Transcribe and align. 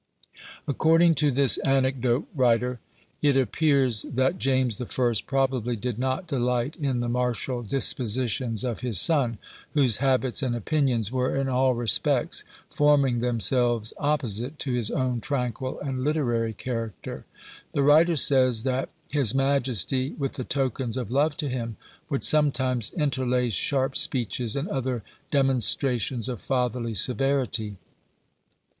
According 0.67 1.13
to 1.21 1.29
this 1.29 1.59
anecdote 1.59 2.27
writer, 2.33 2.79
it 3.21 3.37
appears 3.37 4.01
that 4.01 4.39
James 4.39 4.77
the 4.77 4.87
First 4.87 5.27
probably 5.27 5.75
did 5.75 5.99
not 5.99 6.25
delight 6.25 6.75
in 6.77 7.01
the 7.01 7.07
martial 7.07 7.61
dispositions 7.61 8.63
of 8.63 8.79
his 8.79 8.99
son, 8.99 9.37
whose 9.73 9.97
habits 9.97 10.41
and 10.41 10.55
opinions 10.55 11.11
were, 11.11 11.35
in 11.35 11.47
all 11.47 11.75
respects, 11.75 12.43
forming 12.73 13.19
themselves 13.19 13.93
opposite 13.99 14.57
to 14.57 14.73
his 14.73 14.89
own 14.89 15.21
tranquil 15.21 15.79
and 15.81 16.03
literary 16.03 16.53
character. 16.53 17.25
The 17.73 17.83
writer 17.83 18.15
says, 18.15 18.63
that 18.63 18.89
"his 19.07 19.35
majesty, 19.35 20.13
with 20.17 20.33
the 20.33 20.43
tokens 20.43 20.97
of 20.97 21.11
love 21.11 21.37
to 21.37 21.47
him, 21.47 21.77
would 22.09 22.23
sometimes 22.23 22.91
interlace 22.93 23.53
sharp 23.53 23.95
speeches, 23.95 24.55
and 24.55 24.67
other 24.67 25.03
demonstrations 25.29 26.27
of 26.27 26.41
fatherly 26.41 26.95
severity." 26.95 27.77